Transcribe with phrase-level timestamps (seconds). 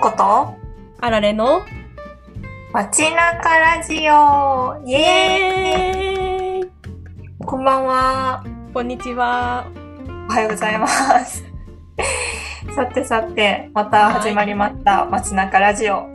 [0.00, 0.54] こと？
[1.02, 1.60] あられの？
[2.72, 6.70] 街中ラジオイイエーイ
[7.44, 8.42] こんばんは。
[8.72, 9.66] こんにちは。
[10.30, 11.44] おはようございます。
[12.74, 16.08] さてさて、また始まりました、街中ラジオ。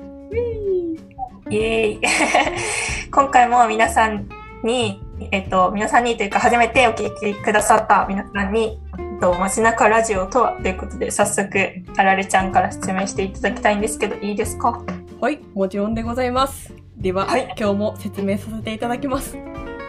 [1.52, 4.28] イエーイ今回も皆さん
[4.64, 5.00] に、
[5.32, 8.80] えっと、皆さんにというか、初めてお聞きくださった皆さんに、
[9.20, 11.50] と、街中ラジオとはということで、早速、
[11.98, 14.84] あられちゃんから説明していただきたいんですけど、いいですか？
[15.22, 16.74] はい、もちろんでございます。
[16.98, 19.38] では、はい今日も説明させていただきます。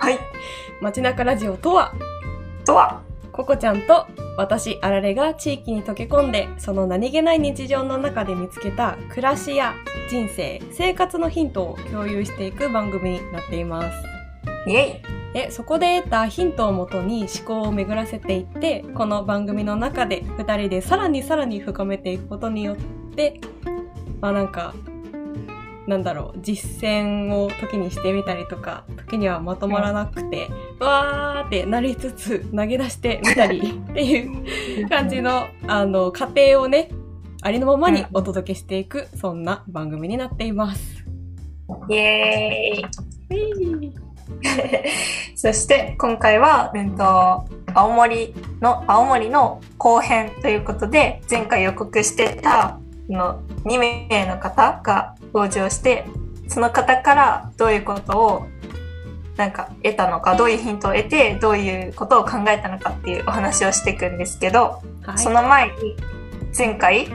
[0.00, 0.18] はい。
[0.80, 1.92] 街中ラジオとは、
[2.64, 3.02] とは、
[3.32, 4.06] ココちゃんと
[4.38, 9.74] 私あられが地域に溶け込んで、その何気ない日常の中で見つけた暮らしや
[10.08, 13.88] 人生、生活のヒントを共有していく番組になっています。
[14.66, 15.02] イェイ
[15.36, 22.76] で、そこで得たヒントをもとに思考を巡らせていって、この番組の中で二人でさらにさらに深めていくことによっ
[23.14, 23.38] て、
[24.22, 24.72] まあなんか、
[25.86, 30.48] なんだろう、実践を時にしてみたりとか、時にはまとまらなくて、
[30.80, 36.88] わーってなりつつ投げ出してみたり っていう感じの、あの、過程をね、
[37.42, 41.04] ありのままにお届けしていく、そんな番組になっています。
[41.90, 43.75] イエーイ
[45.34, 47.44] そして今回は、うんと、
[47.74, 56.06] 青森の、青森の後編ということで、前回予告してたの2名の方が登場して、
[56.48, 58.46] その方からどういうことを
[59.36, 65.18] なんか得たのか、どういうヒントを得て、どういうことを考えたのかっていうお話をしていくんですけど、はい。
[65.18, 65.96] その前に
[66.56, 67.08] 前回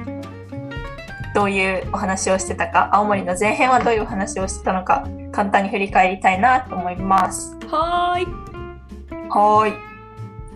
[1.34, 7.58] どういうお話をしてたか青森の前編はどういうお話をしてたのか簡単に振り返りたいなと思います。
[7.68, 8.26] はーい。
[9.30, 9.74] はーい。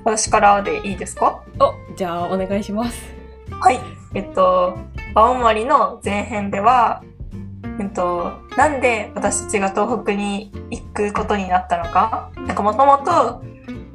[0.04, 1.42] 私からでいいですか？
[1.60, 3.02] お、じゃあお願いします。
[3.50, 3.80] はい。
[4.14, 4.78] えっと
[5.14, 7.04] 青森の前編では
[7.80, 13.44] えっとなんで私たちが東北に行くことになったのかなんかもともと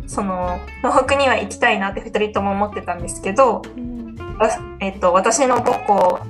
[0.07, 3.63] その東北には行きたいなって2人とも思ってたんですけど
[4.39, 4.49] わ
[4.81, 6.21] えっと、私の母校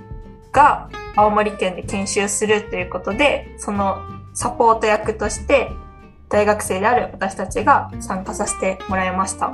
[0.53, 3.99] が青森県で研修するということで、その
[4.35, 5.71] サポート役として
[6.29, 9.53] 大学生である私たちが参加させてもらいました。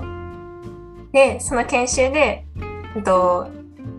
[1.13, 2.47] で、その研修で、
[2.95, 3.49] えっと、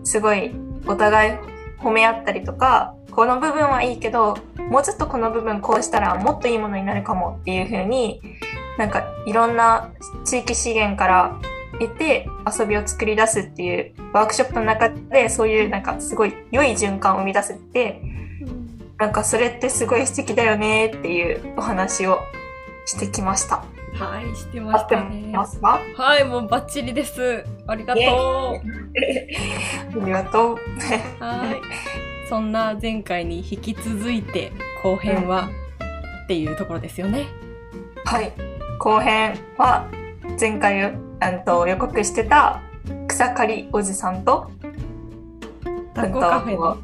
[0.04, 0.52] すごい
[0.86, 1.38] お互い
[1.80, 4.36] 褒め合ったりとか、この部分はいいけど、
[4.70, 8.20] もうちょっとこの部分こうしたらもっといいものになるかもっていう風に、
[8.78, 9.90] なんかいろんな
[10.24, 11.40] 地域資源から
[11.80, 12.28] 得て
[12.58, 18.00] 遊びを作り出すっていうワークショップの中でそういうなんかすごい良い循環を生み出せて
[18.98, 22.18] なんかそれってすごい素敵だよねっていうお話を
[22.86, 23.64] してきました。
[23.94, 25.30] はい、してましたね。
[25.32, 25.80] ますか？
[25.96, 27.44] はい、もうバッチリです。
[27.66, 28.04] ありがとう。
[30.02, 30.56] ありがとう。
[31.18, 32.28] はい。
[32.28, 34.52] そんな前回に引き続いて
[34.82, 35.48] 後編は、
[36.24, 37.26] っていうところですよね。
[38.04, 38.32] はい。
[38.78, 39.86] 後編は
[40.40, 40.92] 前回
[41.44, 42.62] と予告してた
[43.08, 44.50] 草刈りおじさんと、
[45.94, 46.78] カフェの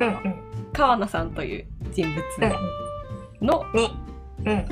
[0.00, 2.14] うんうん川名さんという人うん
[3.40, 3.90] 物のに、
[4.46, 4.66] うん、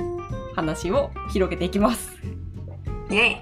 [0.55, 2.12] 話を広げていきます。
[3.10, 3.37] イェイ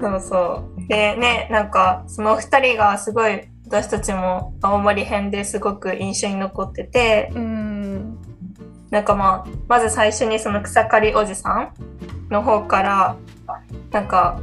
[0.00, 0.86] そうそう。
[0.88, 8.18] でね、なんか、その二人がすごい、私たちも青森編ですごく印象に残ってて、うーん。
[8.94, 11.74] なんかまあ、まず最初にその草刈りおじさん
[12.30, 13.16] の方から、
[13.90, 14.38] なんか、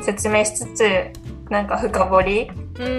[0.00, 1.12] 説明しつつ、
[1.50, 2.50] なんか深掘り、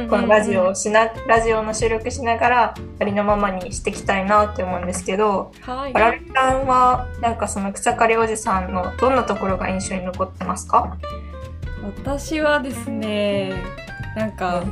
[0.07, 5.95] このラジオをしな、ラジオの収録しながら、ありのままにしていきたいなって思うんですけど、はい。
[5.95, 5.99] あ。
[5.99, 10.95] られさんは、なんかその草刈りおじさんのどんなところが印象に残ってますか？
[12.03, 13.63] 私はですね、
[14.15, 14.63] なんか、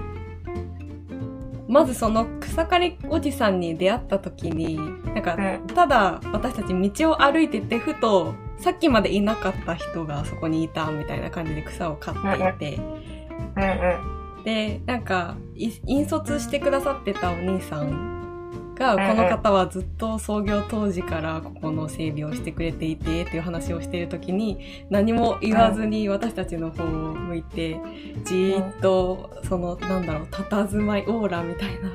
[1.68, 12.80] まずその草刈りおじさんに出会った時に、なんかうん、ただ私たち道を歩いててふと、さっきまでいなかった人がそこにいたみたいな感じで草を刈っていて。
[14.44, 18.21] で、なんか、い引率してくださってたお兄さん
[18.76, 27.80] が、この方はずっと創業当時からここの整備をしてくれていてっていう話をしている時に、何も言わずに私たちの方を向いて、
[28.24, 31.90] じーっと、その、なんだろう、佇まい、オーラみたいな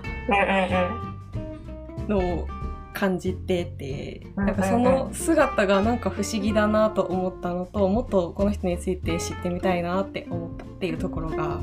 [2.09, 2.47] のを
[2.93, 11.61] 感じてて、なんかその姿がなんか不思議だなと思ったのと、もっとこの人について知ってみたいなって思ったっていうところが。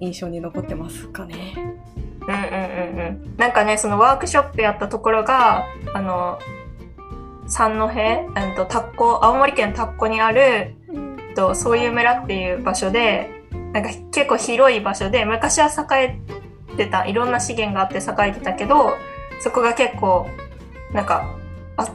[0.00, 1.34] 印象に残ってますかね。
[2.28, 3.36] うんうんうんうん。
[3.38, 5.64] なんかね、そのワークショップやったところが、
[5.94, 6.38] あの、
[7.46, 10.74] 三戸、うんと、田子、青森県田子にある、
[11.34, 13.30] とそういう村っていう場所で、
[13.72, 16.18] なんか結構広い場所で、昔は栄
[16.70, 18.90] えてた、いろんな資源があって栄えてたけど、
[19.40, 20.26] そこが結構、
[20.92, 21.34] なんか、
[21.76, 21.86] あ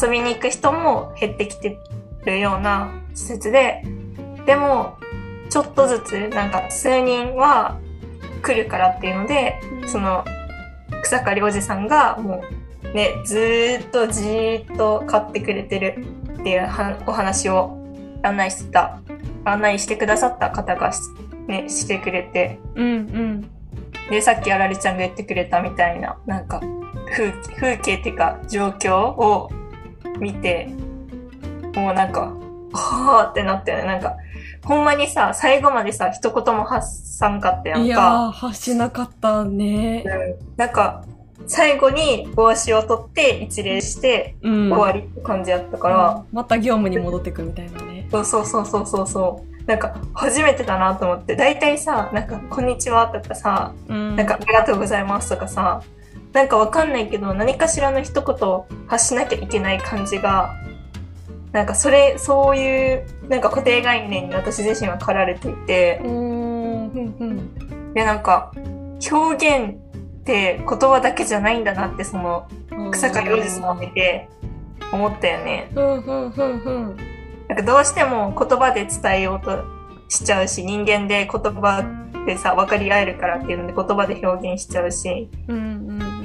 [0.00, 1.78] 遊びに行く人も減ってきて
[2.24, 3.84] るような施設で、
[4.46, 4.96] でも、
[5.50, 7.78] ちょっとずつ、なんか数人は
[8.46, 10.24] 来るからっていうので、その、
[11.02, 12.44] 草刈りおじさんがも
[12.84, 16.04] うね、ずーっとじーっと買ってくれてる
[16.40, 17.76] っていうはお話を
[18.22, 19.00] 案内してた、
[19.44, 21.00] 案内してくださった方がし
[21.46, 23.50] ね、してくれて、うんうん。
[24.10, 26.60] で、さっきあられちゃんが言ってくれたみたいな、なんか、
[27.14, 29.50] 風風景っていうか、状況を
[30.18, 30.68] 見て、
[31.74, 32.32] もうなんか、
[32.72, 33.84] はーってなったよね。
[33.84, 34.16] なんか、
[34.66, 40.04] ほんまにさ、最後までさ、一言も発さんかったやんいや発しなかったね。
[40.56, 41.04] なんか、
[41.46, 44.72] 最後に帽子を取って一礼してうん。
[44.72, 48.08] 終わりって感じやったから、また業務に戻ってくみたいなね。
[48.10, 49.64] そうそうそうそうそうそう。
[49.66, 54.16] なんか、初めてだなと思って、大体さ、なんか、こんにちはとかさ、うん。
[54.16, 55.80] なんか、ありがとうございますとかさ、
[56.32, 60.54] なんかわかんないけど、何かしらの一言発しなきゃいけない感じが、
[61.56, 65.98] なんかそれ、そういう、なんか固定概念に私自身は駆られていて。
[67.94, 68.52] で、なんか、
[69.10, 69.76] 表現
[70.20, 72.46] って言葉だけじゃないんだなって、その、
[72.90, 74.28] 草刈おじさんを見て
[74.92, 75.70] 思ったよね。
[77.48, 79.64] なんかどうしても言葉で伝えようと
[80.10, 81.86] しちゃうし、人間で言葉
[82.26, 86.15] でさ、分かり合えるからっていうので言葉で表現しちゃうし、うんうんうん。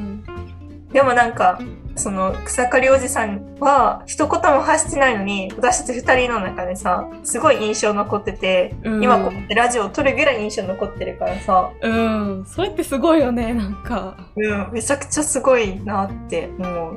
[0.94, 1.60] でもなんか、
[1.96, 12.46] その草刈りおじさんは一言も発してないのに、私たち二人の中でさ、すごい印象残ってて、うん今こうやってラジオを撮るぐらい印象残ってるからさ、うん。
[12.46, 14.18] それってすごいよね、なんか。
[14.36, 16.96] うん、めちゃくちゃすごいなって思う。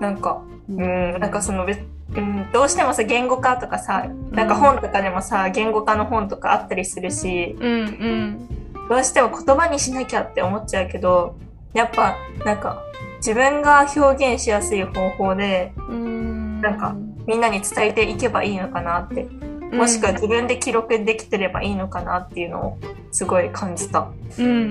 [0.00, 1.84] なんか、うん、なんかそのべ、
[2.16, 8.48] うん、どうしてもさ、言語化とかさ、なんか本とかでもさ、言語化の本とかあったりするし、うんうん。
[8.88, 11.36] どうしても言葉にしなきゃって思っちゃうけど、
[11.74, 12.82] やっぱ、なんか、
[13.16, 16.60] 自分が表現しやすい方法で、うん。
[16.60, 16.94] なんか
[17.26, 19.24] みんなに伝えていけばいいのかなって、
[19.72, 22.78] もしくは自分で記録できてればいいのかなっていうのを
[23.10, 24.08] すごい感じた。
[24.38, 24.62] うんうんうん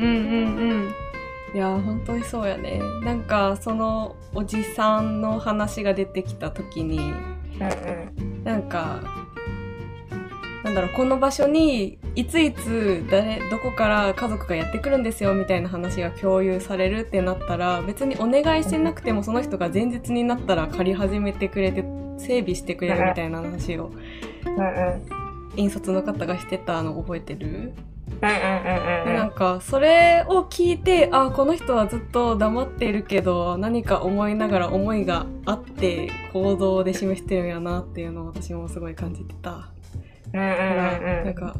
[0.58, 0.94] うん。
[1.54, 2.80] いや、本当にそうやね。
[3.04, 8.44] なんか、そのおじさんの話が出てきた時に、うんうん。
[8.44, 9.02] なんか、
[10.64, 21.84] なんだろう、この場所に、いついつ、誰、どこから家族がやってくるんですよ、みたいな話が共有されるってなったら、別にお願いしてなくても、その人が前日になったら借り始めてくれて、
[22.18, 23.92] 整備してくれるみたいな話を、
[24.46, 25.24] うんうん。
[25.58, 27.74] 引率の方がしてたの覚えてる。
[28.22, 39.73] なんか、それを聞いて、あ、この人はずっと黙っているけど、何か思いながら思いがあって、行動で示してるんやなっていうのを私もすごい感じてた。
[40.34, 41.26] うんうんから、うんうん。
[41.26, 41.56] なんか、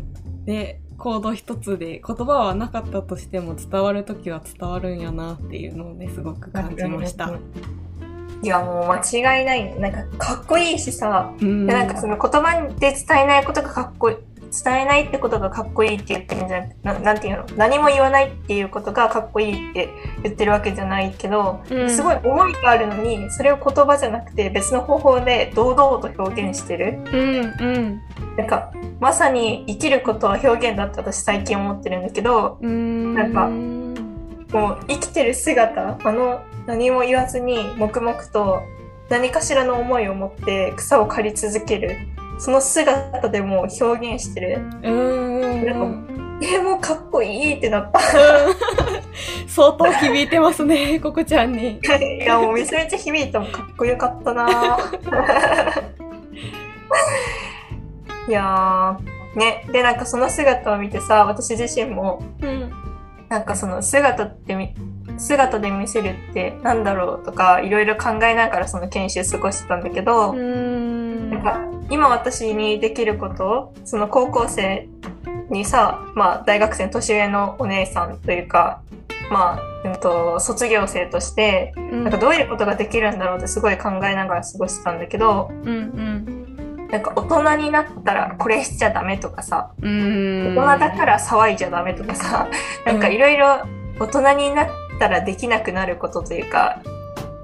[0.46, 7.32] で、行動一つで、言葉はなかったとしても伝わるときは伝わるんやなっていうのをね、すごく感じました。
[8.42, 9.80] いや、もう間違いない。
[9.80, 11.66] なんか、かっこいいしさ、うん。
[11.66, 14.18] でなんかその言葉で伝えないことがかっこいい。
[14.54, 17.46] 伝えないってことがかっこいいって言ってるんじゃなくて、ななんていうの？
[17.58, 19.90] 何も言わないっていうことがかっこいいって
[20.22, 27.00] 言ってるわけじゃないけど、うんすごい思いがあるのに、それを言葉じゃなくて別の方法で堂々と表現してる。
[27.12, 28.02] うん、うん。
[28.38, 33.16] なんか、まさに生きることは表現だって私最近思ってるんだけど、ん。
[33.16, 33.50] なんか
[34.58, 38.62] もう生きてる姿、あの何も言わずに黙々と
[39.10, 41.98] 何かしらの思いを持って草を刈り続ける。
[42.44, 44.58] その姿でもう表現してる。
[44.58, 45.66] うーん。
[45.66, 48.02] なんかうんえ、もうかっこいいってなった。
[49.48, 51.80] 相当響いてますね、ココちゃんに。
[51.80, 51.80] い
[52.20, 54.50] や、もうめちゃめちゃ響いたもんかっこよかったな
[58.28, 59.66] いやー、ね。
[59.72, 62.70] で、なんかその姿を見てさ、私自身も、うん。
[63.30, 64.76] なんかその姿ってみ、
[65.18, 71.30] 姿で見せるってなんだろうとか、いろいろ考えながらその研修過ごしてたんだけど、ん。
[71.30, 74.90] なんか今私にできることその高校生
[75.50, 78.82] にさ、まあ大学生の年上のお姉さんというか、
[79.30, 82.04] まあ、うんと、卒業生として、うん。
[82.04, 86.50] なんかどういうことができるんだろうってすごい考えながら過ごしてたんだけど、うん
[86.92, 89.72] なんか大人になったらこれしちゃダメとかさ。
[89.82, 92.48] 大人だから騒いじゃダメとかさ、
[92.86, 93.62] なんかいろいろ
[94.00, 94.68] 大人になっ
[95.00, 96.84] たらできなくなることというか、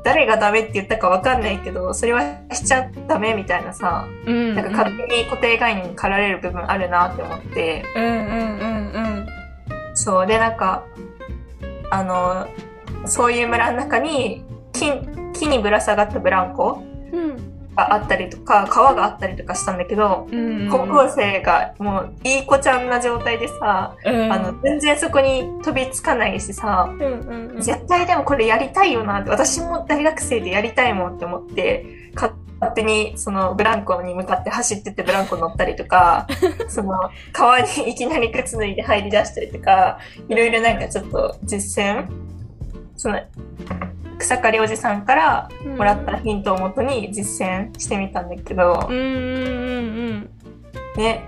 [0.09, 4.55] 誰がダメって言ったかわかんないけど、それはしちゃダメみたいなさ、うん。
[4.55, 9.27] なんか勝手に固定概念に駆られる部分あるなって思って、うんうんうん
[9.93, 10.27] そう。
[10.27, 10.83] で、なんか、
[11.91, 12.47] あの、
[13.05, 14.93] そういう村の中に木、
[15.33, 16.83] 木にぶら下がったブランコうん。
[16.83, 16.88] うん。
[17.79, 20.69] があったりとか、川があったりとかしたんだけど、うんうん。
[20.69, 24.31] 高校生がもういい子ちゃんな状態でさ、うん。
[24.31, 27.61] あの、全然そこに飛びつかないしさ、うんうんうん。
[27.61, 32.33] 絶対でもこれやりたいよなって、私も大学生でやりたいもんって思って、勝
[32.75, 36.27] 手にそのブランコに向かって走ってってブランコ乗ったりとか、
[36.67, 36.93] その
[37.31, 42.28] 川にいきなり靴脱いで入り出したりとか、いろいろなんかちょっと実践、
[42.99, 43.17] その
[44.17, 50.29] 草刈りおじさんからもらったヒントをもとに実践してみたんだけど、うんうんうん。
[50.97, 51.23] ね、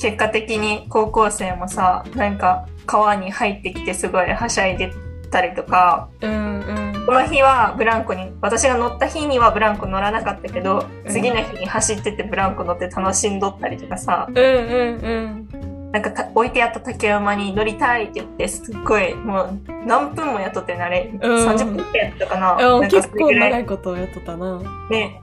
[0.00, 4.92] 結果的に高校生もさ、なんか川に入ってきてすごいはしゃいで
[5.32, 7.06] たりとか、うんうん。
[7.06, 11.12] この日はブランコに、私が乗った日にはブランコ乗らなかったけど、うん。
[11.12, 15.57] 次の日に走っててブランコ乗って楽しんどったりとかさ、うんうんうん
[15.92, 21.18] なんかた置いてあった竹馬に乗りたいって言って、すっごいもう何分もやっとってなれ、ん。
[21.18, 22.74] 30分くらいやったかな？
[22.74, 24.60] うんな結構長いことやっとったな。
[24.90, 25.22] ね、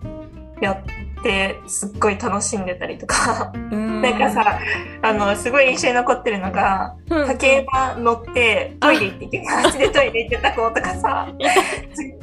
[0.61, 0.83] やっ
[1.23, 3.51] て、すっごい楽しんでたりとか。
[3.53, 4.59] ななんかさ、
[5.03, 11.27] あの、すごい印象に残ってるのが、うん竹馬乗ってトイレ行って、足でトイレ行ってた子とかさ、
[11.93, 12.17] ぜ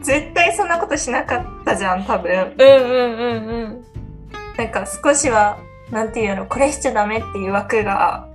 [0.00, 2.54] 絶対そんなことしなかったじゃん、多分。
[2.56, 3.84] うんうんうんうん。
[4.56, 5.58] なんか少しは、
[5.90, 8.28] なんていうの、これしちゃダメっていう枠が、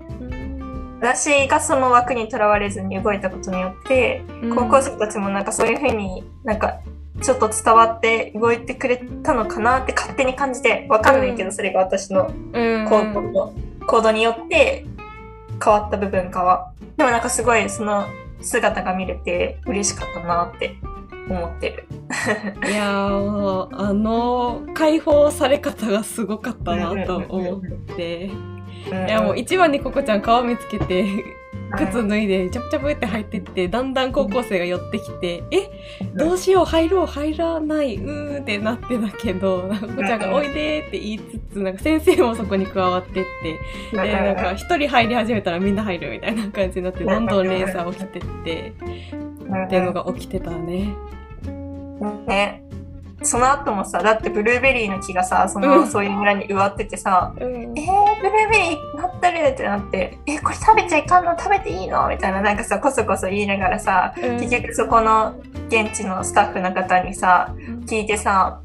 [0.99, 6.79] 私がその枠にとらわれずに動いたことによって、高校生たちもなんかそういうふうになんか、
[7.21, 12.85] ちょっと伝わって動いてくれたのかなって勝手に感じて、わかんないけど、それが私のうん。
[12.85, 13.53] 行動の
[13.87, 14.85] 行動によって
[15.63, 16.71] 変わった部分かは。
[16.97, 18.05] でもなんかすごいその
[18.41, 20.75] 姿が見れて嬉しかったなって
[21.29, 21.87] 思ってる。
[22.69, 28.31] いやーあの解放され方がすごかったなと思ってい
[28.91, 31.05] やもう一番にココちゃん顔見つけて
[31.75, 35.69] 靴脱いでチャプチャプって入ってってだんだん高校生が寄ってきて「え
[36.13, 43.25] どうしよう入ろう入らないうー」ってなってたけどなんかココちゃんが「おいで」って言いつつなんか先生もそこに加わってっ
[43.91, 48.73] てでなんか一人入り始めたらみんな入るみたいな感じになってどんどん連鎖起きてって
[49.65, 50.93] っていうのが起きてたね。
[52.27, 52.63] ね。
[53.25, 55.87] その後もさ、だってブルーベリーの木がさ、その、うん。
[55.87, 57.43] そういう村に植わっててさ、うん。
[57.43, 61.37] えー、ブルーベリーなってるってなって、え、これ食べちゃいかんの？
[61.37, 62.07] 食べていいの？
[62.07, 64.39] みたいな、なんかさ、こそこそ言いながらさ、うん。
[64.39, 65.35] 結局そこの
[65.67, 67.53] 現地のスタッフの方にさ、
[67.85, 68.61] 聞いてさ、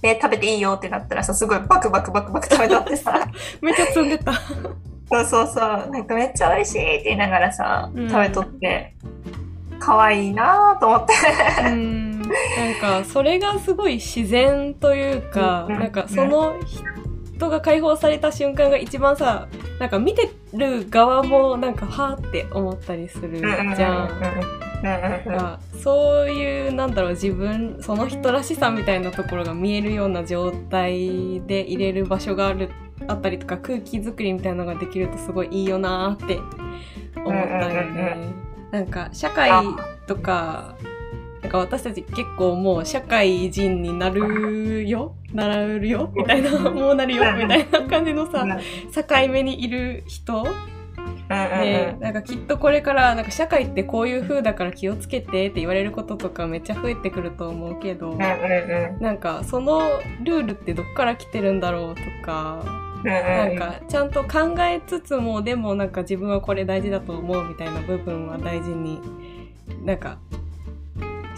[0.00, 3.28] で、食べていいよってなったらさ、すごいバクバクバクバク食べとってさ、
[3.60, 4.32] めっちゃ積んでた。
[5.10, 8.08] そうそうそう、なんかめっちゃ美味しいって言いながらさ、うん。
[8.08, 8.94] 食べとって、
[9.80, 11.14] 可愛いなぁと思って。
[11.62, 12.17] うん
[12.56, 15.78] なんかそれがすごい自然というか、うん。
[15.78, 16.56] なんかその
[17.34, 24.68] 人が解放された瞬間が一番さなんか見てる側もなんかはーって思ったりするじゃん。
[24.82, 32.70] がそういうなんだろう自分その人らしさみたいなところが見えるような状態で入れる場所がある
[33.06, 36.38] あったりとか空気作りみたいなのができるとすごいいいよなーって
[37.16, 38.48] 思ったよね。
[38.70, 39.50] なんか社会
[40.06, 40.76] とか
[41.42, 48.44] なんか私たち結構もう社会人になるよなるよみたいなもうなるよみたいな感じのさ
[48.92, 50.44] 境目にいる人。
[51.28, 59.82] で、なんかきっとこれから、なんか社会ってこういう風だから気をつけてって言われることとかめっちゃ増えてくると思うけど、なんかその
[60.22, 62.64] ルールってどっから来てるんだろうとか、
[63.04, 68.98] なんかちゃんと考えつつも、でもなんか自分はこれ大事だと思うみたいな部分は大事に、
[69.84, 70.16] なんか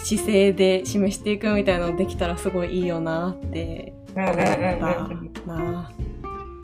[0.04, 4.32] 姿勢で示していくみたいなのできたらすごいいいよなって思っ
[5.32, 5.92] たな。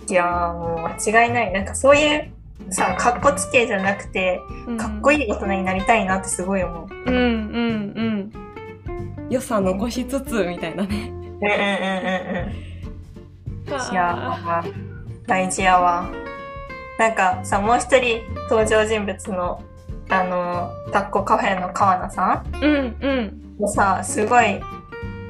[0.08, 1.52] いやーもう間違いない。
[1.52, 2.30] なんかそういう
[2.70, 4.40] さ、かっこつけじゃなくて、
[4.78, 6.88] かっこいい大人になりたいなってすごい思う。
[7.06, 7.22] うんうん
[7.96, 8.32] うん。
[9.30, 11.10] 良さ残しつつみたいなね。
[11.10, 11.48] うんうんうんう
[12.34, 12.56] ん
[13.64, 13.92] うん。
[13.92, 14.72] いやー
[15.26, 16.08] 大事やわ。
[16.98, 19.60] なんかさ、もう一人登場人物の、
[20.08, 23.56] あの、タッコカフェの川名さんうんうん。
[23.58, 24.60] もさ、すごい、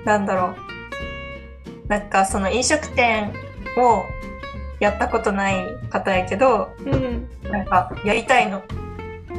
[0.05, 0.57] なんだろう。
[1.89, 3.33] なんかその飲食店
[3.79, 4.05] を
[4.81, 7.29] やったことない方やけど、うん。
[7.51, 8.63] なんかやりたいの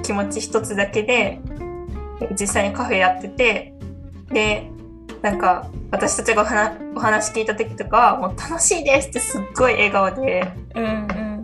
[0.04, 1.40] 気持ち一つだけで、
[2.40, 3.74] 実際にカフェやってて、
[4.30, 4.70] で、
[5.22, 11.38] なんか私たちがお話お話聞いた時とかはもう楽しいですってすっごい笑顔で、うんうん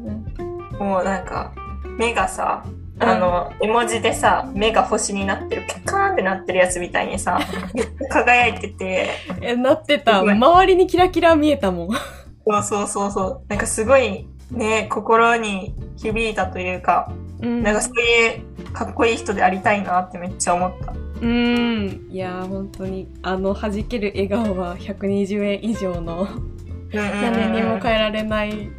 [0.80, 1.54] もうなんか
[1.98, 2.66] 目がさ、
[3.00, 7.40] あの、絵文字でさ、目が星になってる、ピカーンってなってるやつみたいにさ、
[7.74, 9.44] めっちゃ輝いてて、うん。
[9.44, 10.20] え、なってた。
[10.20, 11.90] 周りにキラキラ見えたもん。
[12.46, 20.92] そうそうそうそう、なんかすごいね、心に響いたというか、うんなんかそういうかっこいい人でありたいなってめっちゃ思った。
[20.92, 22.08] ううん。
[22.10, 26.28] いやー、本当に、あの弾ける笑顔は120円以上の
[26.94, 28.70] 何にも変えられない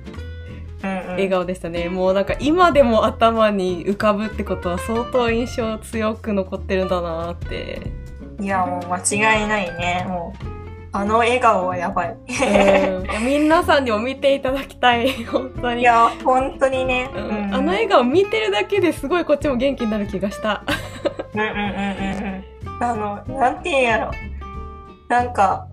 [0.84, 1.88] 笑笑顔でしたね。
[1.88, 7.90] もうなんか今でも頭に浮かぶってことは相当印象強く残ってるんだなーって。
[8.40, 10.04] いや、もう間違いないね。
[10.08, 10.46] もう、
[10.92, 12.10] あの笑顔はやばい。
[12.10, 15.10] うん皆さんにも見ていただきたい。
[15.26, 15.80] 本当に。
[15.80, 17.10] いや、本当にね。
[17.14, 20.62] うんあの笑顔見てるだけですごいこっちも元気になる気がした。
[21.34, 21.64] うんうんうんうん
[22.24, 22.82] うん。
[22.82, 24.10] あの、なんていうんやろ。
[25.08, 25.66] なんか、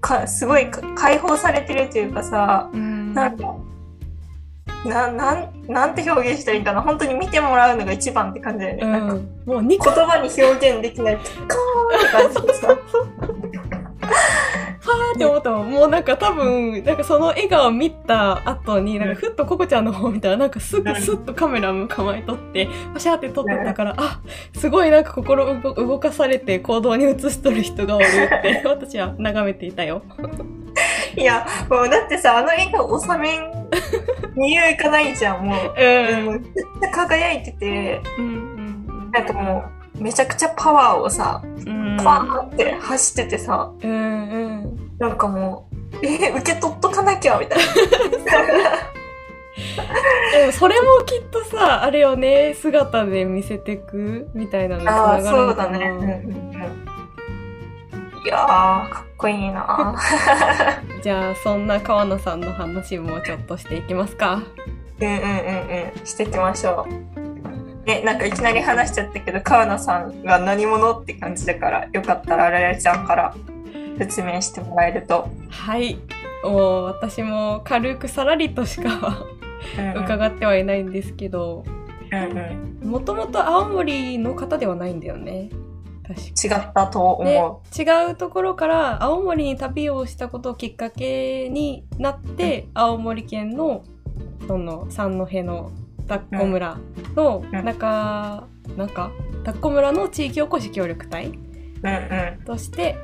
[0.00, 3.54] か、すごいか解放されてるというかさ、うんなんか、
[4.84, 6.82] な、なん、なんて表現したらいいかな。
[6.82, 8.82] 本当に見てもらうのが一番って感じだよね。
[8.82, 12.78] うなんもう言葉に表現できない、カーンって感じでさ。
[14.84, 15.70] はーって思ったもん。
[15.70, 24.20] もうなんか多分、なんかその笑顔見た後に、なんかふっとココちゃんの方見たら、なんかすぐスッとカメラ向構えとって、パシャーって撮ってたから、あ、
[24.54, 28.08] すごいなんか心動動かされて行動に移しとる人がおるっ
[28.42, 30.02] て、 私は眺めていたよ。
[31.16, 33.68] いや、もうだってさ、あの笑顔収めん、
[34.36, 35.58] 理由いかないじゃん、もう。
[35.76, 36.24] うん。
[36.24, 36.42] もうめっ
[36.80, 38.44] ちゃ輝いてて、うんうん
[39.12, 39.62] なんかも
[40.00, 41.96] う、めちゃくちゃパワーをさ、うん。
[42.02, 44.90] パーンって走っててさ、うんうん。
[44.98, 45.68] なんかも
[46.02, 47.64] う、え受け取っとかなきゃ、みたいな。
[50.36, 55.78] でもそれもきっとさ、あれよね、姿で見せてくみたいなのにああ、繋がるそうのかな。
[55.78, 55.86] だね。
[55.86, 56.10] うんうんう
[56.80, 56.83] ん
[58.24, 59.94] いやー、かっこいいな
[61.02, 64.42] じゃあ、そんな川野さんの話もちょっとしていきますか。
[65.00, 65.20] うんうんうん
[65.98, 66.06] うん。
[66.06, 67.86] していきましょう。
[67.86, 73.34] ね、なんかいきなり話しちゃったけど、川野さんが何者って感じだから、よかったらあられちゃんから
[73.98, 75.28] 説明してもらえると。
[75.50, 75.98] はい。
[76.42, 79.26] もう私も軽くさらりとしか
[79.96, 81.64] 伺ってはいないんですけど。
[82.82, 85.50] もともと青森の方ではないんだよね。
[86.12, 93.84] 違ったとで思違うところから青森に旅をしたことをきっかけになって、青森県の
[94.46, 95.72] その三戸の
[96.06, 96.78] 田子村
[97.16, 99.10] のうん中、なんか
[99.44, 101.32] 田子村の地域おこし協力隊う。
[101.82, 102.44] うんうん。
[102.44, 102.96] として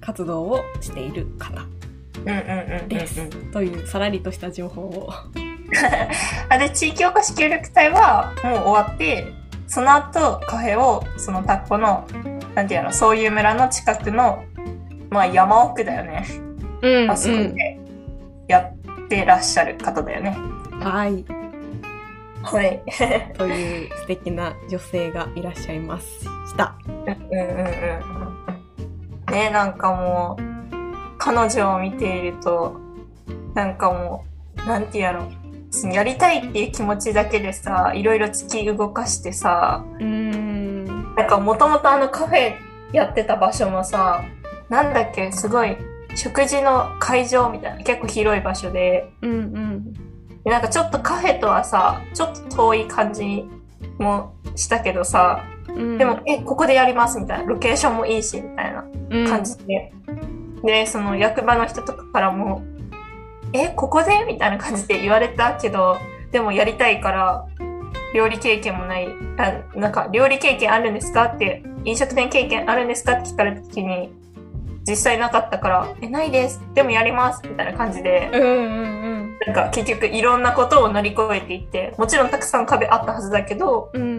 [0.00, 2.88] 活動をしている方うんうんうんうん。
[2.88, 5.12] です、というさらりとした情報を
[6.48, 9.26] あで、地域おこし協力隊はもう終わって、
[9.66, 12.06] その後カフェをそのタッコの、
[12.56, 14.42] なんていうの、そういう村の近くの、
[15.10, 16.26] まあ山奥だよね。
[16.82, 17.78] うんあそこで
[18.48, 18.72] や
[19.04, 20.36] ってらっしゃる方だよね。
[20.80, 21.24] はい
[22.42, 22.82] はい。
[23.36, 27.66] という素敵な女性がいらっしゃいますしたうんうんうん
[29.28, 29.32] うん。
[29.32, 30.42] ね、なんかもう、
[31.18, 32.80] 彼女を見ていると、
[33.54, 34.24] なんかも
[34.64, 35.24] う、なんてやろ。
[35.92, 42.54] やりたいっていう気持ちだけでさ、いろいろ突き動かしてさ、うーんなんかもともとあのカフェ
[42.92, 44.22] やってた場所もさ、
[44.68, 45.76] なんだっけ、すごい
[46.14, 49.92] 食事の会場みたいな結構広い場所で、うんうん。
[50.44, 53.44] でなんかちょっとカフェとはさ、ちょっと遠い感じ
[53.98, 55.98] もしたけどさ、うん。
[55.98, 59.26] でも、え、ここでやりますみたいな、ロケーションもいいし、みたいなうん。
[59.26, 59.92] 感じで。
[60.64, 62.62] で、その役場の人とかからも、
[63.52, 65.96] え、ここでみたいな感じで言われたけど、
[66.30, 67.46] でもやりたいから、
[68.14, 74.10] 料理経験もない、あなんか、料理経験あるんですかって、飲食店経験あるんですかって聞かれた時に、
[74.88, 76.60] 実際なかったから、え、ないです。
[76.74, 77.42] でもやります。
[77.44, 79.06] みたいな感じで、うんうん
[79.46, 84.12] なんか結局いろんなことを乗り越えていって、もちろんたくさん壁あったはずだけど、うんうんう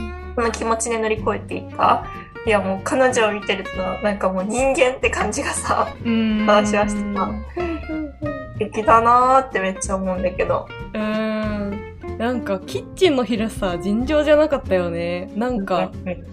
[0.00, 2.04] んその気持ちで乗り越えていった。
[2.46, 3.70] いやもう彼女を見てると、
[4.02, 10.66] なんかもう人間って感じがさ、うん話はしてた素敵だなーってめっちゃ思うんだけど。
[10.92, 15.30] うんなんかキッチンの広さ尋常じゃなかったよね。
[15.34, 16.24] なんかうん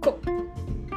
[0.00, 0.18] こ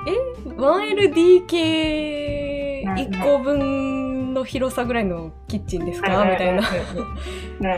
[0.07, 0.11] え
[0.45, 6.09] 1LDK1 個分の広さぐらいのキッチンですか？
[6.25, 6.61] みたいな。
[7.59, 7.71] うんうん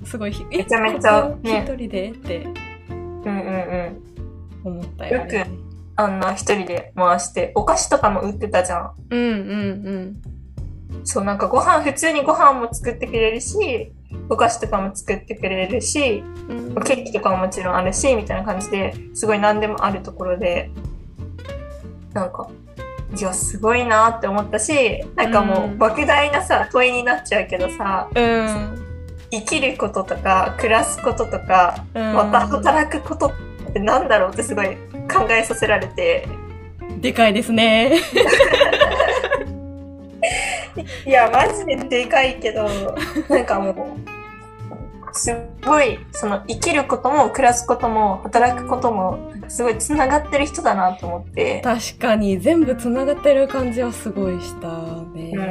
[0.00, 0.06] うん。
[0.06, 2.10] すごいひめちゃめちゃ一人で？
[2.10, 2.46] って
[2.88, 4.02] うんうんうん。
[4.64, 5.38] 思ったよね。
[5.38, 5.46] よ
[5.94, 8.92] あんな一人で回して、お菓子とかも売ってたじゃん。
[9.10, 10.16] うんうん。
[11.04, 13.92] そう、なんかご飯、普通にご飯も作ってくれるし、
[14.28, 16.58] お菓子とかも作ってくれるし、うん。
[16.58, 20.70] うんケーキとかももちろんあるし、みたいな感じで、すごい何でもあるところで、
[22.12, 22.48] なんか、
[23.16, 25.78] いや、すごいなって思ったし、なんかもう、うん。
[25.78, 28.78] 莫大なさ、問いになっちゃうけどさ、うん。
[29.30, 32.14] 生きることとか、暮らすこととか、うん。
[32.14, 33.32] また働くことっ
[33.72, 34.76] てなんだろうってすごい
[35.12, 36.26] 考えさせられて、
[37.00, 38.00] でかいですね
[41.06, 42.68] いや、マジででかいけど、
[43.28, 43.74] なんかもう、
[45.12, 51.60] すごい、その生きることも暮らすことも働くことも、すごい繋がってる人だなと思って。
[51.62, 54.68] 確かに全部つながってる感じはすごいした
[55.14, 55.32] ね。
[55.34, 55.48] うんうんう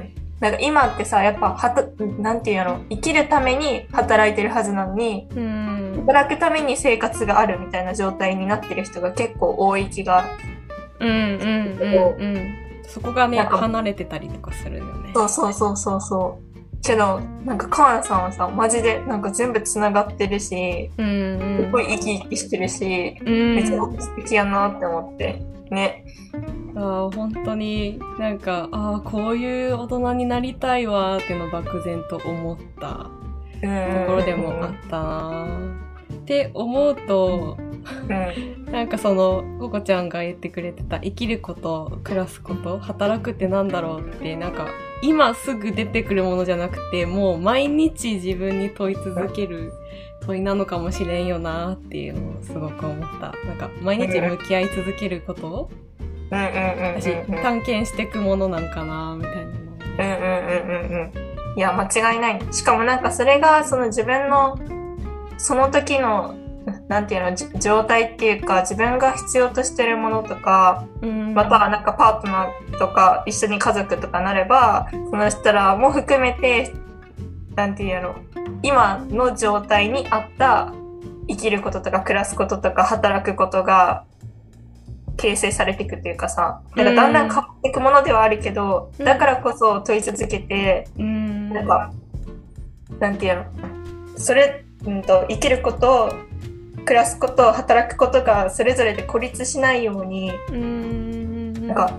[0.00, 0.14] ん。
[0.40, 1.84] なんか今ってさ、やっぱ、はた、
[2.20, 6.04] なんていうの、生きるために働いてるはずなのに、うん。
[6.06, 10.24] 働くために生活があるみたいな状態になってる人が結構多い気が。
[11.00, 12.63] うんうんうんうん。
[12.88, 15.12] そこがね、離れてたりとかするよね。
[15.14, 16.54] そうそうそうそうそう。
[16.82, 23.54] けど、なんか川名さんはさ、マジでなんか全部繋がってるし、うんすごい生き生きしてるし、うん。
[23.56, 25.42] めっちゃ素敵やなって思って。
[25.70, 26.04] ね。
[26.76, 33.10] あー本当になんか、ああ、こういう大人になりたいわーってのを漠然と思った
[33.62, 34.00] うん。
[34.00, 37.56] ところでもあったなーって思うと、
[38.08, 38.72] うん。
[38.72, 44.68] なんかその、ココちゃんが言ってくれてた生きること、暮らすこと、働くってなんだろうって、なんか
[45.02, 49.72] 今すぐ出てくるものじゃなくて、もう毎日自分に問い続ける
[50.20, 53.34] 問いなのかもしれんよなーっていうのをすごく思った。
[53.46, 55.70] なんか毎日向き合い続けること。
[56.30, 59.50] 私、探検していくものなんかなみたいなの。
[59.96, 61.58] うんうんうんうんうん。
[61.58, 62.40] いや、間違いない。
[62.52, 64.58] しかもなんかそれが、その自分の、
[65.38, 66.34] その時の、
[66.88, 71.34] なんていうの、じ状態っていうか、自分が必要としてるものとか、うん。
[71.34, 76.72] またはなんかパートナーとか、一緒に家族とかなれば、その人らも含めて、
[77.54, 78.14] なんていうの、
[78.62, 80.72] 今の状態に合った
[81.28, 84.04] 生きることとか暮らすこととか働くことが
[85.16, 89.04] 形成されていくっていうかさ、なんかだんだん変わっていくものではあるけど、うん。
[89.04, 91.50] だからこそ問い続けて、うん。
[91.50, 91.92] なんか、
[92.98, 93.44] なんていうの、
[94.16, 96.12] それ、うんと、生きること、
[96.84, 101.66] 暮らすこと、働くことがそれぞれで孤立しないように、うん。
[101.66, 101.98] なんか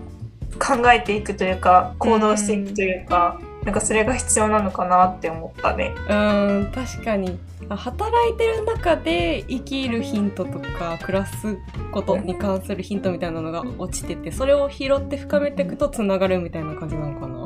[0.60, 5.92] 考えていくというか、行動していくというか、なんかそれが必要なのかなって思ったね。
[6.08, 7.40] うん、確かに。
[7.68, 11.58] あ働いてる中で生きるヒントとか、暮らす
[11.92, 17.45] ことに関するヒントみたいなのが落ちてて、それを拾って深めていくと繋がるみたいな感じなのかな。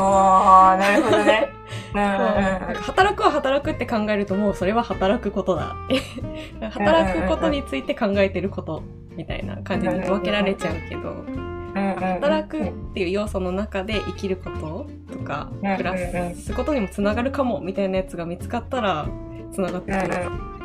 [0.00, 1.52] ああ、なるほどね。
[1.94, 5.76] うんうんなんか働くは働くって考えるともうそれは働くことだ。
[6.70, 8.82] 働くことについて考えてること
[9.16, 11.46] みたいな感じに分けられちゃうけど。
[11.76, 15.94] 働くっていう要素の中で生きることとか、暮ら
[16.34, 19.06] すことにもつながるかもみたいなやつが見つかったら、
[19.52, 20.08] つながってくる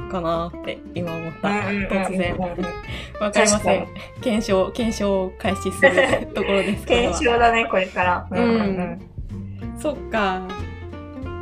[0.10, 1.48] かなって今思った。
[1.50, 2.38] 突然。
[2.38, 3.88] わかりません。
[4.22, 7.02] 検証、検証を開始するところですけど。
[7.12, 8.28] 検証だね、これから。
[8.30, 9.08] うんうん
[9.82, 10.48] そっか。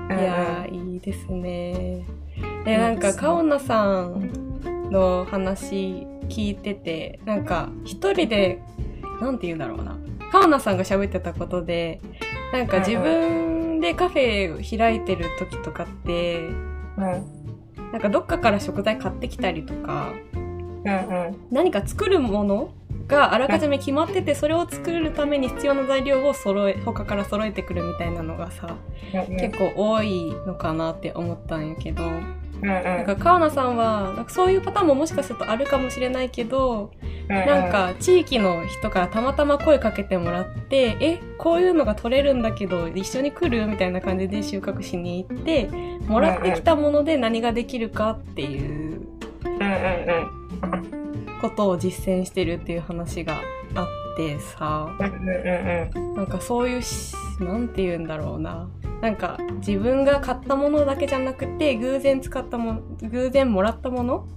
[0.10, 0.19] うん。
[0.19, 2.06] いやー、いいですね。
[2.65, 8.62] え、なんか、カオナさんの話聞いてて、なんか、一人で、
[9.21, 9.97] なんて言うんだろうな。
[10.32, 11.99] カオナさんが喋ってたことで、
[12.54, 16.39] なんか自分でカフェを開いてる時とかって、
[16.97, 17.39] うん
[17.91, 20.89] なんかどっかから食材買ってきたりとか、うんう
[21.32, 21.38] ん。
[21.49, 22.73] 何か作るもの
[23.10, 28.78] があらかじめ決まってて、それを作るために必要な材料を揃え、他から揃えてくるみたいなのがさ、
[29.41, 32.04] 結構多いのかなって思ったんやけど、
[32.62, 36.91] なんか川名さんは、なんかそういうパターンももしかするとあるかもしれないけど、
[37.28, 45.69] なんか地域の人からたまたま声かけてもらって、え、こういうのが取れるんだけど、一緒に来るみたいな感じで収穫しに行って、
[46.08, 49.02] もらってきたもので何ができるかっていう。
[49.45, 49.62] うんうん
[50.84, 50.99] うん。
[51.39, 53.41] ことを実践してるっていう話が
[53.75, 54.95] あってさ、
[56.15, 58.69] なんかそういうし、なんて言うんだろうな。
[59.02, 64.28] なんか自分が買ったものだけじゃなくて、偶然使ったもの、偶然もらったもの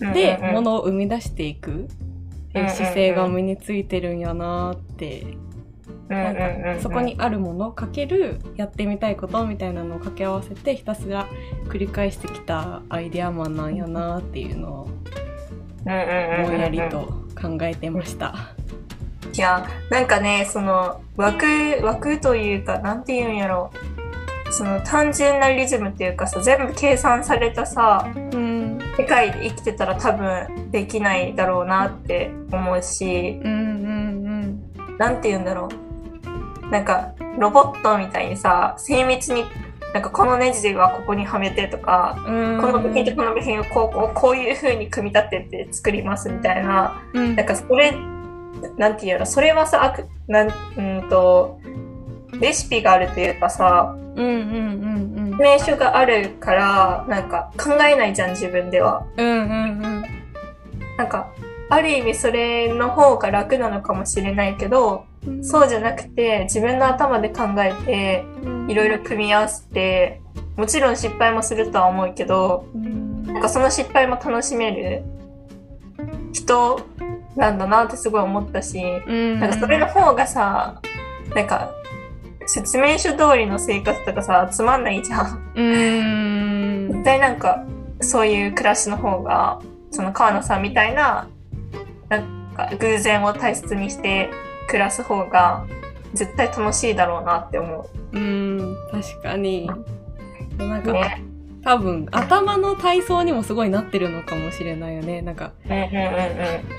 [0.00, 0.12] うん。
[0.12, 1.86] で、ものを生み出していくっ
[2.52, 5.36] ていう姿勢が身についてるんやなーって。
[6.08, 11.26] なんかそこにあるものかけるやってみたいことみたいなのを掛け合わせてひたすら
[11.68, 14.88] 繰り返してきたアイデアマンなんやなーっていうのを
[15.84, 17.00] ぼんやりと
[17.40, 18.34] 考えてました。
[19.32, 21.46] いや、なんかね、その、枠、
[21.82, 23.70] 枠というか、なんて言うんやろ
[24.50, 28.78] その単純なリズムっていうかさ、全部計算されたさ、うん。
[28.96, 35.68] 世界で生きてたら多分できないだろうなって思うし、うんうんなんて言うんだろ
[36.68, 36.70] う。
[36.70, 39.44] なんか、ロボットみたいにさ、精密に、
[39.94, 42.60] なんかこのネジはここにはめてとか、うん。
[42.60, 47.36] この部品とこの部品をこう、こうこういう風に組み立てて作りますみたいな、うん。
[47.36, 47.94] なんかそれ、
[48.76, 51.60] なんていうの、それはさ、あく、なん、うんと、
[52.40, 55.36] レシピがあるというかさ、うんうんうんうん。
[55.38, 59.06] 名称があるから、なんか考えないじゃん、自分では。
[59.16, 60.04] うんうん
[60.98, 61.32] なんか、
[61.74, 65.44] ある意味それの方が楽なのかもしれないけど、うん。
[65.44, 70.20] そうじゃなくて、自分の頭で考えて、うんいろいろ組み合わせて、
[70.56, 75.02] もちろん失敗もするとは思うけど、うんなんかその失敗も楽しめる
[76.32, 76.80] 人
[77.36, 80.80] なんだなってすごい思ったし、うんなんかそれの方がさ、
[81.34, 81.72] なんか
[82.46, 85.52] 説明書通りの生活とかさ、つまんないじゃん。
[85.54, 87.64] うん絶対なんか
[88.00, 89.60] そういう暮らしの方が、
[89.90, 91.28] その川野さんみたいな、
[92.18, 94.30] なんか偶然を大切にして
[94.68, 95.66] 暮らす方が
[96.12, 98.18] 絶対楽しいだろうなって思う。
[98.18, 99.66] ん確かに。
[100.56, 100.82] なんう。
[100.82, 101.24] か、ね。
[101.64, 105.22] 多分頭の体操にもすごいなってるのかもしれないよね。
[105.22, 105.90] なんかうんうんうん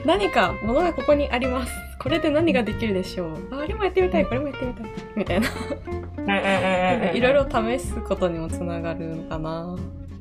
[0.06, 1.74] 何か物がここにあります。
[2.00, 3.38] これで何ができるでしょう。
[3.52, 4.86] ああれもやってみたいこれもやってみたい。
[5.16, 7.12] みたいな。
[7.12, 9.64] いろいろ試すことにもつながるのかな。
[9.64, 9.78] うん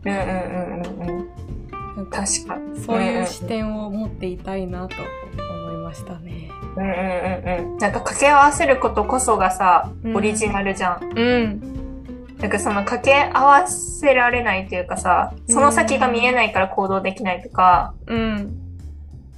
[0.06, 1.43] うんうんうん
[2.10, 2.80] 確かに。
[2.80, 4.96] そういう視点を持っていたいなと
[5.52, 7.78] 思いましたねうんうんうんうん。
[7.78, 11.10] なんか掛け合わせることこそがさう、んオリジナルじゃん。
[11.16, 11.74] うん
[12.38, 18.60] なんかその掛け合わせられないというかさ、その先が見えないから行動できないとか、うん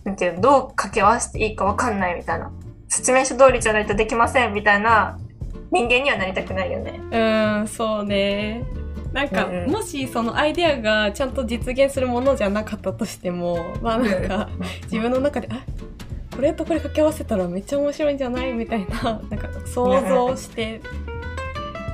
[0.03, 2.51] なんていうの、どう掛け合わせていいかわかんないみたいな。
[2.88, 5.19] 説明書通りじゃないとできませんみたいな
[5.71, 7.01] 人間にはなりたくないよね。
[7.12, 8.64] うん、そうね。
[9.16, 14.48] なんか、うんうんもしそのアイデアがちゃんと実現するものじゃなかったとしても、まあなんか、
[14.85, 15.64] 自分の中で、あ
[16.35, 18.52] これとこれ掛け合わせたらめっちゃ面白いんじゃない？
[18.52, 20.81] みたいな、 なんか想像して、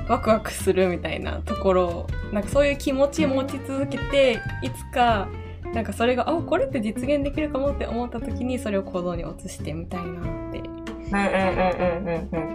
[0.09, 5.29] ワクワクするみたいなところを、なんかそういう気持ちを持ち続けて、いつか、
[5.73, 12.49] なんかそれが、あ、これって実現できるかもって思った時に、それを行動に移してみたいなってうんうんうんうんうん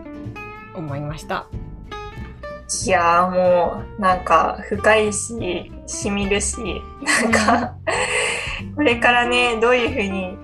[0.76, 0.84] うん。
[0.84, 1.46] 思いました。
[2.86, 6.82] いやーもう、なんか深いし、しみるし、
[7.22, 7.74] なんか、
[8.76, 10.36] これからね、どういうふうに、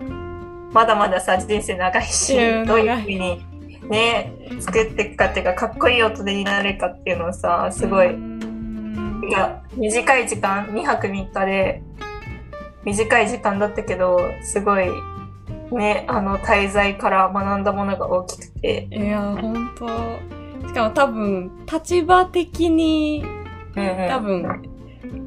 [0.72, 3.44] まだまださ、人生長いしうん、どういうふうに
[3.88, 9.22] ね、作っていくかっていうか、かっこいい大人になれるかっていうのをさ、すごい、うん。
[9.28, 11.82] いや、短い時間、2泊3日で、
[12.84, 14.90] 短い時間だったけど、すごい、
[15.72, 19.86] ね、あの、滞在から学んだものが大きくて、いや、ほんと。
[20.66, 23.24] しかも多分、立場的に、
[24.08, 24.62] 多分、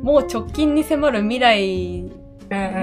[0.02, 2.12] もう直近に迫る未来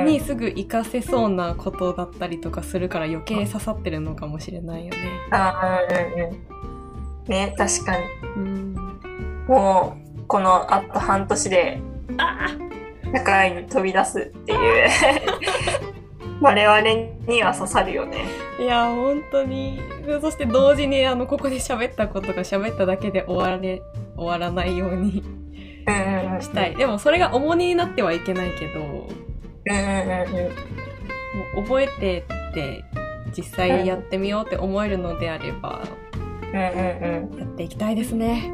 [0.05, 4.99] にすぐ活かせそうなことだったりとかするから余計刺さってるのかもしれないよね。
[5.31, 7.29] あーうんうんうん。
[7.29, 8.05] ね、確かに。
[8.37, 8.75] うん。
[9.47, 11.81] もう、このあと半年で、
[12.19, 12.49] あ
[13.15, 14.89] 社会に飛び出すっていう、
[16.45, 16.81] 我々
[17.27, 18.27] には刺さるよね。
[18.61, 19.81] いや、本当に。
[20.21, 23.81] そして同時に、あの、ここで喋ったことが喋っただけで終わられ、
[24.15, 25.25] 終わらないように。
[26.41, 26.77] したい。
[26.77, 29.09] でもそれが重荷になってはいけないけど、も
[31.57, 32.85] う覚えてって、
[33.35, 35.81] 実際やってみようって思えるのであれば。
[36.53, 36.71] や
[37.23, 38.53] っていきたいですね。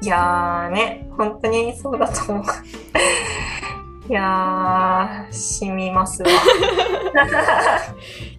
[0.00, 2.44] いやーね、本当にそうだと思う。
[4.08, 6.28] いやー、染みますわ。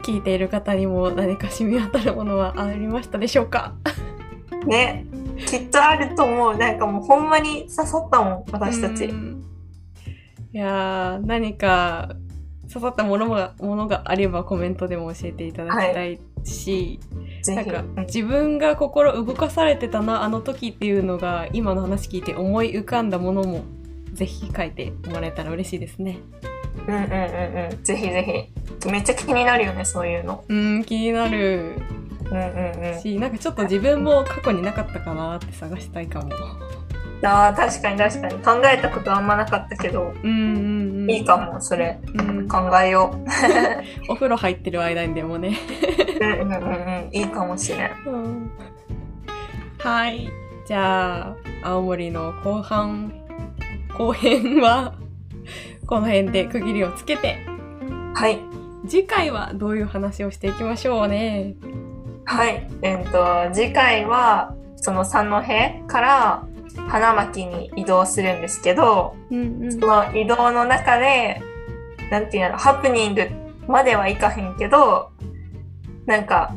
[0.04, 3.74] 聞いている方にも何か染み渡るものはありましたでしょうか？
[4.66, 5.06] ね、
[5.46, 6.58] きっとあると思う。
[6.58, 9.06] なんかもうほんまに刺さったもん、私たち。
[9.06, 9.44] うん
[10.54, 12.10] いやー、何か
[12.72, 17.00] 刺さったものがものがあればコメントでも教えていただきたいし、
[17.44, 17.58] ぜひ。
[17.58, 23.64] なんかうん自分が心動かされてたな、あの時っていうのが今の話聞いて思い浮かんだものも
[24.18, 26.18] ぜひ書いてもらえたら嬉しいですね。
[26.88, 27.10] うんうんうん
[27.72, 27.84] うん。
[27.84, 28.50] ぜひぜ
[28.84, 28.90] ひ。
[28.90, 30.44] めっちゃ気になるよね、そういうの。
[30.48, 31.76] うん、気になる
[32.32, 33.00] うんうんうん。
[33.00, 36.32] し、なんかちょっと自分も過去になかったかなって探したいかも。
[37.24, 38.34] ああ、確かに確かに。
[38.40, 41.12] 考えたことあんまなかったけど、うんうんうん。
[41.12, 42.00] いいかも、それ。
[42.16, 43.26] うん、考えよう。
[44.12, 45.58] お風呂入ってる間にでもね。
[46.20, 47.10] うんうんうんうん。
[47.12, 47.92] いいかもしれん。
[48.08, 48.52] うん
[49.78, 50.28] はい。
[50.66, 53.14] じゃあ、青森の後半、
[53.98, 54.94] 後編は、
[55.88, 57.40] この辺で区切りをつけて、
[58.14, 58.40] はい。
[58.88, 61.56] 次回はどういう話をしていきましょうね。
[62.24, 62.68] はい。
[62.84, 66.44] えっ、と、次回は、その三戸から
[66.88, 71.42] 花巻に移動するんですけど、うんうんその移動の中で、
[72.12, 73.28] なんていうの、ハプニング
[73.68, 75.10] まではいかへんけど、
[76.06, 76.54] なんか、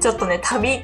[0.00, 0.80] ちょっとね、旅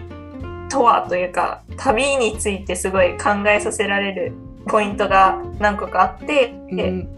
[0.69, 4.35] とはというか、旅についてすごい考えさせられる
[4.69, 7.17] ポイントが何個かあって、うん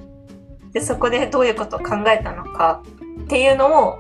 [0.72, 2.82] で、そこでどういうことを考えたのか
[3.24, 3.98] っていうのを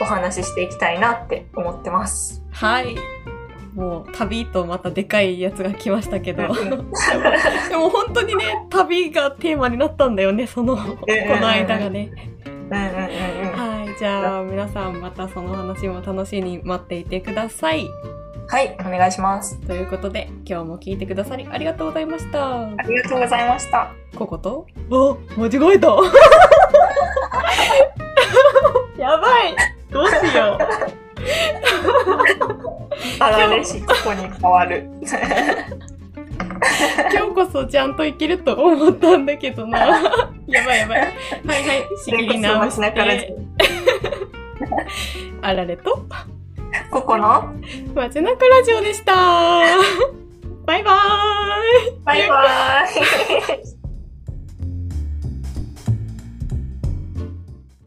[0.00, 2.42] お話ししていきたいなって思ってます。
[2.52, 2.96] はい。
[3.74, 6.42] もう旅とまたでかいやつが来ましたけど。
[7.68, 12.10] でも本当にね、旅がテーマになったんだよね、その、この間がね。
[12.70, 13.98] はい。
[13.98, 17.88] じゃあ皆さんまたその話も楽しみに待っていてください。
[18.50, 19.60] はい、お願いします。
[19.60, 22.62] ということで、今日も聞いてくださりありがとうございました。
[22.62, 23.92] ありがとうございました。
[24.16, 24.66] ここと？
[24.90, 25.86] あ、間違えた。
[28.98, 29.54] やばい。
[29.92, 30.64] どうしよう。
[33.22, 34.90] あら嬉しい、ここに変わる。
[37.12, 39.78] 今日こそちゃんといけると思ったんだけどな。
[40.48, 41.00] やばいやばい。
[41.00, 41.10] はい
[41.46, 43.32] はい、仕切り直して。
[45.40, 46.04] あられと、
[46.90, 47.52] ここの？
[47.94, 49.14] 街中ラジオでした。
[50.66, 50.96] バイバー
[51.96, 52.00] イ。
[52.04, 53.79] バイバーイ。